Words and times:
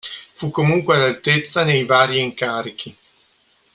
Fu 0.33 0.49
comunque 0.49 0.95
all'altezza 0.95 1.63
nei 1.63 1.85
vari 1.85 2.21
incarichi. 2.21 2.97